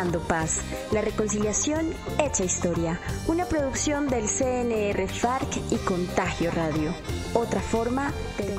Paz, 0.00 0.62
la 0.92 1.02
reconciliación 1.02 1.92
hecha 2.18 2.42
historia, 2.42 2.98
una 3.28 3.44
producción 3.44 4.08
del 4.08 4.24
CNR 4.28 5.06
FARC 5.08 5.58
y 5.70 5.76
Contagio 5.76 6.50
Radio. 6.50 6.94
Otra 7.34 7.60
forma 7.60 8.10
de 8.38 8.49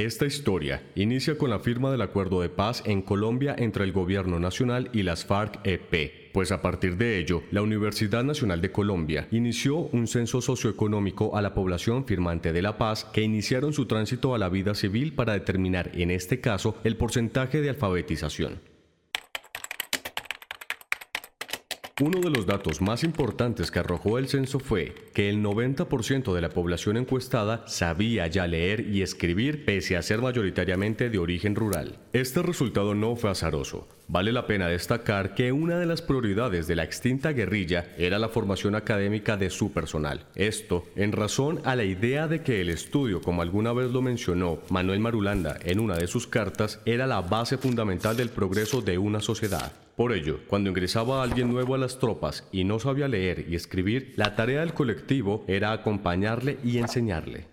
Esta 0.00 0.24
historia 0.24 0.82
inicia 0.94 1.36
con 1.36 1.50
la 1.50 1.58
firma 1.58 1.90
del 1.90 2.00
acuerdo 2.00 2.40
de 2.40 2.48
paz 2.48 2.82
en 2.86 3.02
Colombia 3.02 3.54
entre 3.58 3.84
el 3.84 3.92
gobierno 3.92 4.40
nacional 4.40 4.88
y 4.94 5.02
las 5.02 5.26
FARC-EP, 5.26 6.32
pues 6.32 6.52
a 6.52 6.62
partir 6.62 6.96
de 6.96 7.18
ello, 7.18 7.42
la 7.50 7.60
Universidad 7.60 8.24
Nacional 8.24 8.62
de 8.62 8.72
Colombia 8.72 9.28
inició 9.30 9.76
un 9.76 10.06
censo 10.06 10.40
socioeconómico 10.40 11.36
a 11.36 11.42
la 11.42 11.52
población 11.52 12.06
firmante 12.06 12.54
de 12.54 12.62
la 12.62 12.78
paz 12.78 13.04
que 13.04 13.20
iniciaron 13.20 13.74
su 13.74 13.84
tránsito 13.84 14.34
a 14.34 14.38
la 14.38 14.48
vida 14.48 14.74
civil 14.74 15.12
para 15.12 15.34
determinar, 15.34 15.90
en 15.92 16.10
este 16.10 16.40
caso, 16.40 16.78
el 16.82 16.96
porcentaje 16.96 17.60
de 17.60 17.68
alfabetización. 17.68 18.69
Uno 22.02 22.20
de 22.20 22.30
los 22.30 22.46
datos 22.46 22.80
más 22.80 23.04
importantes 23.04 23.70
que 23.70 23.78
arrojó 23.78 24.16
el 24.16 24.26
censo 24.26 24.58
fue 24.58 24.94
que 25.12 25.28
el 25.28 25.42
90% 25.42 26.32
de 26.32 26.40
la 26.40 26.48
población 26.48 26.96
encuestada 26.96 27.62
sabía 27.66 28.26
ya 28.26 28.46
leer 28.46 28.88
y 28.88 29.02
escribir 29.02 29.66
pese 29.66 29.98
a 29.98 30.02
ser 30.02 30.22
mayoritariamente 30.22 31.10
de 31.10 31.18
origen 31.18 31.54
rural. 31.54 31.98
Este 32.14 32.40
resultado 32.40 32.94
no 32.94 33.16
fue 33.16 33.28
azaroso. 33.28 33.86
Vale 34.08 34.32
la 34.32 34.46
pena 34.46 34.66
destacar 34.66 35.34
que 35.34 35.52
una 35.52 35.78
de 35.78 35.84
las 35.84 36.00
prioridades 36.00 36.66
de 36.66 36.74
la 36.74 36.84
extinta 36.84 37.32
guerrilla 37.32 37.92
era 37.98 38.18
la 38.18 38.30
formación 38.30 38.76
académica 38.76 39.36
de 39.36 39.50
su 39.50 39.70
personal. 39.70 40.24
Esto 40.34 40.86
en 40.96 41.12
razón 41.12 41.60
a 41.64 41.76
la 41.76 41.84
idea 41.84 42.28
de 42.28 42.42
que 42.42 42.62
el 42.62 42.70
estudio, 42.70 43.20
como 43.20 43.42
alguna 43.42 43.74
vez 43.74 43.90
lo 43.90 44.00
mencionó 44.00 44.60
Manuel 44.70 45.00
Marulanda 45.00 45.58
en 45.64 45.78
una 45.78 45.96
de 45.96 46.06
sus 46.06 46.26
cartas, 46.26 46.80
era 46.86 47.06
la 47.06 47.20
base 47.20 47.58
fundamental 47.58 48.16
del 48.16 48.30
progreso 48.30 48.80
de 48.80 48.96
una 48.96 49.20
sociedad. 49.20 49.70
Por 50.00 50.14
ello, 50.14 50.40
cuando 50.46 50.70
ingresaba 50.70 51.22
alguien 51.22 51.52
nuevo 51.52 51.74
a 51.74 51.78
las 51.78 51.98
tropas 51.98 52.48
y 52.52 52.64
no 52.64 52.78
sabía 52.78 53.06
leer 53.06 53.44
y 53.46 53.54
escribir, 53.54 54.14
la 54.16 54.34
tarea 54.34 54.60
del 54.60 54.72
colectivo 54.72 55.44
era 55.46 55.72
acompañarle 55.72 56.58
y 56.64 56.78
enseñarle. 56.78 57.49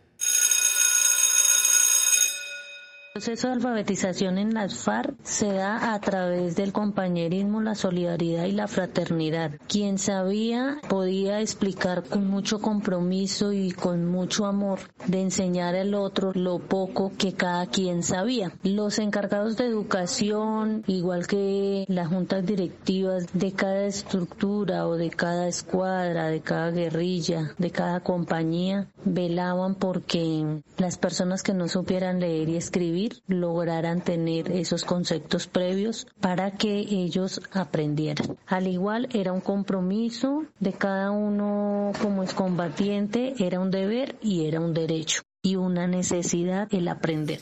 El 3.17 3.23
proceso 3.23 3.47
de 3.47 3.53
alfabetización 3.55 4.37
en 4.37 4.53
las 4.53 4.75
FARC 4.75 5.15
se 5.23 5.51
da 5.51 5.95
a 5.95 5.99
través 5.99 6.55
del 6.55 6.71
compañerismo, 6.71 7.63
la 7.63 7.73
solidaridad 7.73 8.45
y 8.45 8.51
la 8.51 8.67
fraternidad. 8.67 9.53
Quien 9.67 9.97
sabía 9.97 10.77
podía 10.87 11.41
explicar 11.41 12.03
con 12.03 12.27
mucho 12.27 12.59
compromiso 12.61 13.53
y 13.53 13.71
con 13.71 14.05
mucho 14.05 14.45
amor 14.45 14.81
de 15.07 15.21
enseñar 15.21 15.73
al 15.73 15.95
otro 15.95 16.31
lo 16.35 16.59
poco 16.59 17.11
que 17.17 17.33
cada 17.33 17.65
quien 17.65 18.03
sabía. 18.03 18.51
Los 18.61 18.99
encargados 18.99 19.57
de 19.57 19.65
educación, 19.65 20.83
igual 20.85 21.25
que 21.25 21.85
las 21.87 22.09
juntas 22.09 22.45
directivas 22.45 23.25
de 23.33 23.51
cada 23.51 23.85
estructura 23.85 24.87
o 24.87 24.95
de 24.95 25.09
cada 25.09 25.47
escuadra, 25.47 26.27
de 26.27 26.41
cada 26.41 26.69
guerrilla, 26.69 27.55
de 27.57 27.71
cada 27.71 27.99
compañía, 28.01 28.85
velaban 29.03 29.73
porque 29.73 30.61
las 30.77 30.99
personas 30.99 31.41
que 31.41 31.55
no 31.55 31.67
supieran 31.67 32.19
leer 32.19 32.49
y 32.49 32.57
escribir 32.57 33.06
lograran 33.27 34.01
tener 34.01 34.51
esos 34.51 34.83
conceptos 34.83 35.47
previos 35.47 36.07
para 36.19 36.51
que 36.51 36.79
ellos 36.79 37.41
aprendieran. 37.51 38.37
Al 38.47 38.67
igual 38.67 39.09
era 39.13 39.33
un 39.33 39.41
compromiso 39.41 40.45
de 40.59 40.73
cada 40.73 41.11
uno 41.11 41.91
como 42.01 42.23
es 42.23 42.33
combatiente, 42.33 43.33
era 43.39 43.59
un 43.59 43.71
deber 43.71 44.15
y 44.21 44.45
era 44.45 44.59
un 44.59 44.73
derecho 44.73 45.21
y 45.41 45.55
una 45.55 45.87
necesidad 45.87 46.67
el 46.73 46.87
aprender. 46.87 47.39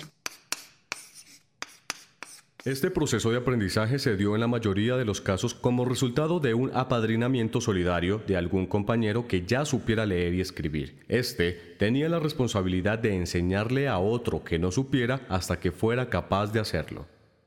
Este 2.66 2.90
proceso 2.90 3.30
de 3.30 3.38
aprendizaje 3.38 4.00
se 4.00 4.18
dio 4.18 4.34
en 4.34 4.42
la 4.42 4.48
mayoría 4.48 4.98
de 4.98 5.06
los 5.06 5.22
casos 5.22 5.54
como 5.54 5.86
resultado 5.86 6.40
de 6.40 6.56
un 6.56 6.72
apadrinamiento 6.74 7.62
solidario 7.62 8.24
de 8.26 8.38
algún 8.38 8.66
compañero 8.66 9.28
que 9.28 9.46
ya 9.46 9.66
supiera 9.66 10.08
leer 10.08 10.34
y 10.34 10.42
escribir. 10.42 10.96
Este 11.08 11.76
tenía 11.78 12.10
la 12.10 12.18
responsabilidad 12.18 12.98
de 12.98 13.16
enseñarle 13.16 13.88
a 13.88 14.00
otro 14.00 14.44
que 14.44 14.58
no 14.58 14.72
supiera 14.72 15.28
hasta 15.30 15.60
que 15.60 15.72
fuera 15.72 16.10
capaz 16.10 16.52
de 16.54 16.60
hacerlo. 16.60 17.06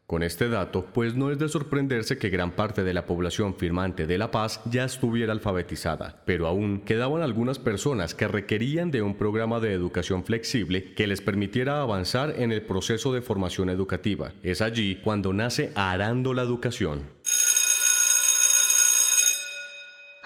Con 0.09 0.23
este 0.23 0.49
dato, 0.49 0.87
pues 0.95 1.17
no 1.17 1.31
es 1.31 1.39
de 1.39 1.51
sorprenderse 1.51 2.17
que 2.17 2.31
gran 2.31 2.53
parte 2.53 2.83
de 2.83 2.95
la 2.95 3.05
población 3.05 3.55
firmante 3.57 4.07
de 4.07 4.17
la 4.17 4.31
paz 4.31 4.63
ya 4.65 4.85
estuviera 4.85 5.33
alfabetizada, 5.35 6.23
pero 6.25 6.47
aún 6.47 6.81
quedaban 6.81 7.21
algunas 7.21 7.59
personas 7.59 8.15
que 8.15 8.27
requerían 8.27 8.91
de 8.91 9.03
un 9.03 9.17
programa 9.19 9.61
de 9.61 9.75
educación 9.75 10.25
flexible 10.25 10.95
que 10.95 11.07
les 11.07 11.21
permitiera 11.21 11.83
avanzar 11.83 12.37
en 12.39 12.53
el 12.53 12.63
proceso 12.63 13.13
de 13.13 13.21
formación 13.21 13.69
educativa. 13.69 14.33
Es 14.43 14.63
allí 14.63 14.97
cuando 14.97 15.35
nace 15.35 15.73
Arando 15.75 16.33
la 16.33 16.41
Educación. 16.41 17.03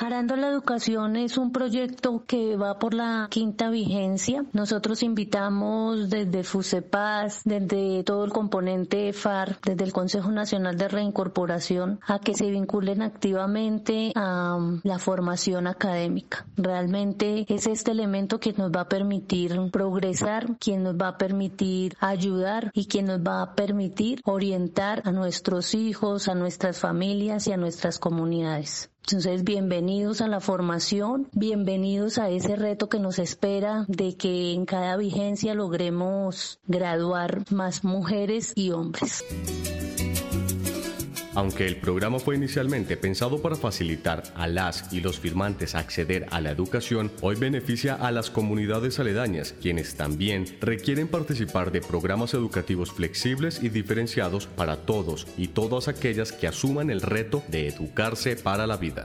Arando 0.03 0.35
la 0.35 0.49
Educación 0.49 1.15
es 1.15 1.39
un 1.39 1.53
proyecto 1.53 2.25
que 2.27 2.57
va 2.57 2.81
por 2.81 2.93
la 2.93 3.29
quinta 3.31 3.71
vigencia. 3.71 4.45
Nosotros 4.53 5.05
invitamos 5.05 6.11
desde 6.11 6.43
FUSEPAS, 6.43 7.43
desde 7.45 8.03
todo 8.03 8.25
el 8.25 8.33
componente 8.33 9.13
FAR, 9.13 9.59
desde 9.65 9.85
el 9.85 9.93
Consejo 9.93 10.33
Nacional 10.33 10.77
de 10.77 10.89
Reincorporación, 10.89 12.01
a 12.05 12.19
que 12.19 12.35
se 12.35 12.51
vinculen 12.51 13.01
activamente 13.01 14.11
a 14.17 14.57
um, 14.57 14.81
la 14.83 14.99
formación 14.99 15.69
académica. 15.69 16.47
Realmente 16.57 17.47
es 17.49 17.69
este 17.69 17.93
elemento 17.93 18.41
que 18.41 18.55
nos 18.55 18.73
va 18.73 18.81
a 18.81 18.89
permitir 18.89 19.57
progresar, 19.71 20.59
quien 20.59 20.83
nos 20.83 20.97
va 20.97 21.09
a 21.11 21.17
permitir 21.17 21.95
ayudar 22.01 22.73
y 22.75 22.87
quien 22.87 23.07
nos 23.07 23.21
va 23.21 23.41
a 23.41 23.55
permitir 23.55 24.21
orientar 24.25 25.03
a 25.05 25.13
nuestros 25.13 25.77
hijos, 25.77 26.27
a 26.27 26.35
nuestras 26.35 26.81
familias 26.81 27.47
y 27.47 27.53
a 27.53 27.57
nuestras 27.57 28.01
comunidades. 28.01 28.92
Entonces, 29.07 29.43
bienvenidos 29.43 30.21
a 30.21 30.29
la 30.29 30.41
formación, 30.41 31.29
bienvenidos 31.33 32.19
a 32.19 32.31
ese 32.31 32.55
reto 32.55 32.89
que 32.89 33.01
nos 33.01 33.19
espera 33.19 33.85
de 33.89 34.17
que 34.17 34.53
en 34.53 34.65
cada 34.65 34.97
vigencia 34.97 35.55
logremos 35.55 36.61
graduar 36.67 37.43
más 37.51 37.83
mujeres 37.83 38.53
y 38.55 38.71
hombres. 38.71 39.25
Aunque 41.35 41.67
el 41.67 41.77
programa 41.77 42.19
fue 42.19 42.37
inicialmente 42.37 42.99
pensado 42.99 43.41
para 43.41 43.57
facilitar 43.57 44.23
a 44.35 44.47
las 44.47 44.93
y 44.93 45.01
los 45.01 45.19
firmantes 45.19 45.75
acceder 45.75 46.27
a 46.31 46.43
la 46.43 46.51
educación, 46.51 47.11
hoy 47.23 47.37
beneficia 47.37 47.95
a 47.95 48.13
las 48.13 48.31
comunidades 48.31 49.01
aledañas, 49.01 49.55
quienes 49.61 49.95
también 49.95 50.45
requieren 50.61 51.09
participar 51.09 51.73
de 51.73 51.81
programas 51.81 52.35
educativos 52.35 52.93
flexibles 52.93 53.63
y 53.63 53.71
diferenciados 53.71 54.47
para 54.47 54.77
todos 54.77 55.27
y 55.39 55.49
todas 55.49 55.89
aquellas 55.89 56.33
que 56.33 56.49
asuman 56.49 56.91
el 56.91 57.01
reto 57.01 57.43
de 57.49 57.69
educarse 57.69 58.37
para 58.37 58.67
la 58.67 58.77
vida. 58.77 59.05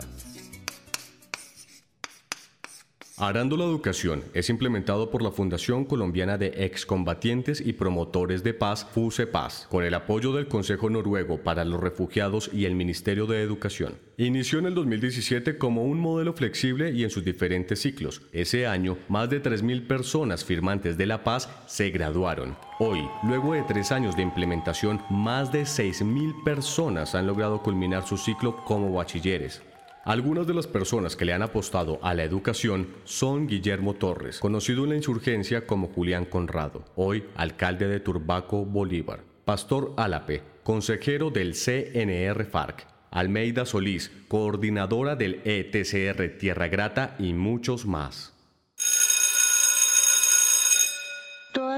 Arando 3.19 3.57
la 3.57 3.63
Educación 3.63 4.23
es 4.35 4.47
implementado 4.51 5.09
por 5.09 5.23
la 5.23 5.31
Fundación 5.31 5.85
Colombiana 5.85 6.37
de 6.37 6.65
Excombatientes 6.65 7.61
y 7.61 7.73
Promotores 7.73 8.43
de 8.43 8.53
Paz, 8.53 8.85
FUSE 8.93 9.25
Paz, 9.25 9.65
con 9.71 9.83
el 9.83 9.95
apoyo 9.95 10.33
del 10.33 10.47
Consejo 10.47 10.87
Noruego 10.91 11.39
para 11.39 11.65
los 11.65 11.81
Refugiados 11.81 12.51
y 12.53 12.65
el 12.65 12.75
Ministerio 12.75 13.25
de 13.25 13.41
Educación. 13.41 13.95
Inició 14.17 14.59
en 14.59 14.67
el 14.67 14.75
2017 14.75 15.57
como 15.57 15.85
un 15.85 15.99
modelo 15.99 16.33
flexible 16.33 16.91
y 16.91 17.03
en 17.05 17.09
sus 17.09 17.25
diferentes 17.25 17.81
ciclos. 17.81 18.21
Ese 18.33 18.67
año, 18.67 18.99
más 19.09 19.31
de 19.31 19.41
3.000 19.41 19.87
personas 19.87 20.45
firmantes 20.45 20.95
de 20.95 21.07
la 21.07 21.23
paz 21.23 21.49
se 21.65 21.89
graduaron. 21.89 22.55
Hoy, 22.77 22.99
luego 23.23 23.53
de 23.53 23.63
tres 23.63 23.91
años 23.91 24.15
de 24.15 24.21
implementación, 24.21 25.01
más 25.09 25.51
de 25.51 25.63
6.000 25.63 26.43
personas 26.43 27.15
han 27.15 27.25
logrado 27.25 27.63
culminar 27.63 28.05
su 28.05 28.15
ciclo 28.15 28.63
como 28.63 28.93
bachilleres. 28.93 29.63
Algunas 30.07 30.47
de 30.47 30.53
las 30.53 30.67
personas 30.67 31.17
que 31.17 31.25
le 31.25 31.33
han 31.33 31.41
apostado 31.41 31.99
a 32.01 32.13
la 32.13 32.23
educación 32.23 32.87
son 33.03 33.45
Guillermo 33.45 33.93
Torres, 33.93 34.39
conocido 34.39 34.85
en 34.85 34.91
la 34.91 34.95
insurgencia 34.95 35.67
como 35.67 35.89
Julián 35.89 36.23
Conrado, 36.23 36.85
hoy 36.95 37.25
alcalde 37.35 37.89
de 37.89 37.99
Turbaco, 37.99 38.63
Bolívar, 38.63 39.25
Pastor 39.43 39.93
Álape, 39.97 40.43
consejero 40.63 41.29
del 41.29 41.55
CNR 41.55 42.45
FARC, 42.45 42.87
Almeida 43.11 43.65
Solís, 43.65 44.09
coordinadora 44.29 45.17
del 45.17 45.41
ETCR 45.43 46.37
Tierra 46.37 46.69
Grata 46.69 47.17
y 47.19 47.33
muchos 47.33 47.85
más. 47.85 48.36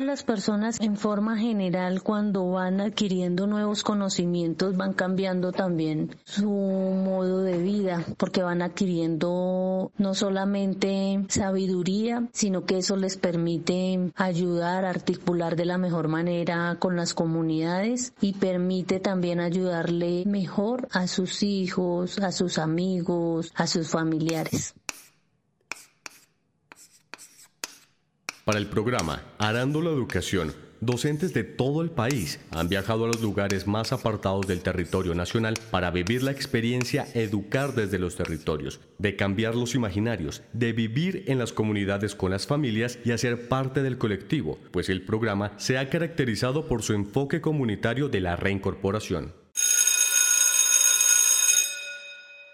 Las 0.01 0.23
personas 0.23 0.79
en 0.79 0.97
forma 0.97 1.37
general 1.37 2.01
cuando 2.03 2.49
van 2.51 2.81
adquiriendo 2.81 3.47
nuevos 3.47 3.83
conocimientos 3.83 4.77
van 4.77 4.93
cambiando 4.93 5.51
también 5.51 6.15
su 6.25 6.49
modo 6.49 7.41
de 7.41 7.57
vida 7.57 8.03
porque 8.17 8.43
van 8.43 8.61
adquiriendo 8.61 9.91
no 9.97 10.13
solamente 10.13 11.25
sabiduría 11.29 12.27
sino 12.31 12.65
que 12.65 12.77
eso 12.77 12.95
les 12.95 13.17
permite 13.17 14.11
ayudar 14.15 14.85
a 14.85 14.89
articular 14.89 15.55
de 15.55 15.65
la 15.65 15.77
mejor 15.77 16.07
manera 16.07 16.77
con 16.79 16.95
las 16.95 17.13
comunidades 17.13 18.13
y 18.21 18.33
permite 18.33 18.99
también 18.99 19.39
ayudarle 19.39 20.23
mejor 20.25 20.87
a 20.91 21.07
sus 21.07 21.43
hijos, 21.43 22.19
a 22.19 22.31
sus 22.31 22.57
amigos, 22.57 23.51
a 23.55 23.67
sus 23.67 23.89
familiares. 23.89 24.75
Para 28.49 28.57
el 28.57 28.65
programa 28.65 29.21
Arando 29.37 29.79
la 29.79 29.91
Educación, 29.91 30.55
docentes 30.81 31.35
de 31.35 31.43
todo 31.43 31.83
el 31.83 31.91
país 31.91 32.39
han 32.49 32.67
viajado 32.67 33.03
a 33.05 33.07
los 33.09 33.21
lugares 33.21 33.67
más 33.67 33.93
apartados 33.93 34.47
del 34.47 34.61
territorio 34.61 35.13
nacional 35.13 35.53
para 35.69 35.91
vivir 35.91 36.23
la 36.23 36.31
experiencia 36.31 37.05
educar 37.13 37.75
desde 37.75 37.99
los 37.99 38.15
territorios, 38.15 38.79
de 38.97 39.15
cambiar 39.15 39.53
los 39.53 39.75
imaginarios, 39.75 40.41
de 40.51 40.73
vivir 40.73 41.25
en 41.27 41.37
las 41.37 41.53
comunidades 41.53 42.15
con 42.15 42.31
las 42.31 42.47
familias 42.47 42.97
y 43.05 43.11
hacer 43.11 43.47
parte 43.49 43.83
del 43.83 43.99
colectivo, 43.99 44.57
pues 44.71 44.89
el 44.89 45.03
programa 45.03 45.51
se 45.57 45.77
ha 45.77 45.87
caracterizado 45.87 46.65
por 46.65 46.81
su 46.81 46.93
enfoque 46.93 47.41
comunitario 47.41 48.09
de 48.09 48.21
la 48.21 48.35
reincorporación. 48.35 49.31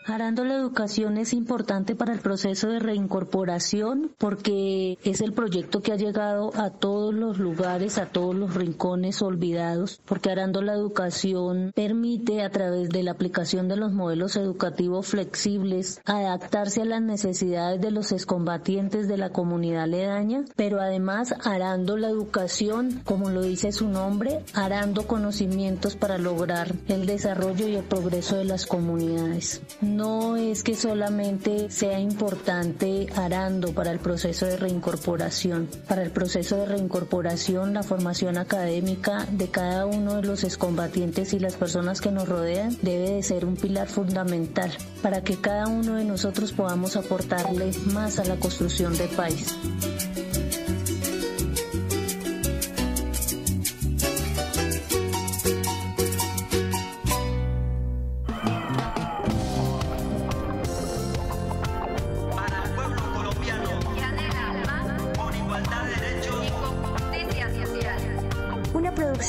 Arando 0.07 0.45
la 0.45 0.53
educación 0.53 1.17
es 1.17 1.33
importante 1.33 1.95
para 1.95 2.13
el 2.13 2.19
proceso 2.19 2.69
de 2.69 2.77
reincorporación 2.77 4.11
porque 4.19 4.99
es 5.03 5.19
el 5.21 5.33
proyecto 5.33 5.81
que 5.81 5.93
ha 5.93 5.95
llegado 5.95 6.51
a 6.55 6.69
todos 6.69 7.11
los 7.11 7.39
lugares, 7.39 7.97
a 7.97 8.05
todos 8.05 8.35
los 8.35 8.53
rincones 8.53 9.23
olvidados, 9.23 9.99
porque 10.05 10.29
Arando 10.29 10.61
la 10.61 10.73
educación 10.73 11.71
permite 11.73 12.43
a 12.43 12.51
través 12.51 12.89
de 12.89 13.01
la 13.01 13.13
aplicación 13.13 13.67
de 13.67 13.77
los 13.77 13.93
modelos 13.93 14.35
educativos 14.35 15.07
flexibles 15.07 15.99
adaptarse 16.05 16.83
a 16.83 16.85
las 16.85 17.01
necesidades 17.01 17.81
de 17.81 17.89
los 17.89 18.11
excombatientes 18.11 19.07
de 19.07 19.17
la 19.17 19.31
comunidad 19.31 19.83
aledaña, 19.83 20.45
pero 20.55 20.81
además 20.81 21.33
Arando 21.43 21.97
la 21.97 22.09
educación, 22.09 23.01
como 23.05 23.31
lo 23.31 23.41
dice 23.41 23.71
su 23.71 23.87
nombre, 23.87 24.43
arando 24.53 25.07
conocimientos 25.07 25.95
para 25.95 26.19
lograr 26.19 26.75
el 26.87 27.07
desarrollo 27.07 27.67
y 27.67 27.75
el 27.75 27.83
progreso 27.83 28.35
de 28.35 28.45
las 28.45 28.67
comunidades 28.67 29.63
no 29.95 30.35
es 30.35 30.63
que 30.63 30.75
solamente 30.75 31.69
sea 31.71 31.99
importante 31.99 33.07
Arando 33.15 33.73
para 33.73 33.91
el 33.91 33.99
proceso 33.99 34.45
de 34.45 34.57
reincorporación. 34.57 35.69
Para 35.87 36.03
el 36.03 36.11
proceso 36.11 36.57
de 36.57 36.65
reincorporación, 36.65 37.73
la 37.73 37.83
formación 37.83 38.37
académica 38.37 39.25
de 39.31 39.47
cada 39.47 39.85
uno 39.85 40.15
de 40.15 40.23
los 40.23 40.43
excombatientes 40.43 41.33
y 41.33 41.39
las 41.39 41.55
personas 41.55 42.01
que 42.01 42.11
nos 42.11 42.27
rodean 42.27 42.77
debe 42.81 43.11
de 43.11 43.23
ser 43.23 43.45
un 43.45 43.55
pilar 43.55 43.87
fundamental 43.87 44.71
para 45.01 45.21
que 45.21 45.39
cada 45.39 45.67
uno 45.67 45.95
de 45.95 46.03
nosotros 46.03 46.51
podamos 46.51 46.95
aportarle 46.95 47.71
más 47.93 48.19
a 48.19 48.25
la 48.25 48.35
construcción 48.35 48.97
del 48.97 49.09
país. 49.09 49.55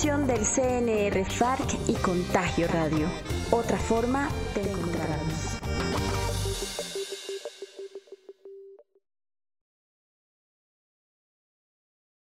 Del 0.05 0.45
CNR 0.45 1.25
FARC 1.25 1.89
y 1.89 1.95
Contagio 1.95 2.69
Radio. 2.69 3.09
Otra 3.51 3.79
forma 3.79 4.29
de 4.55 4.71
encontrarnos. 4.71 5.56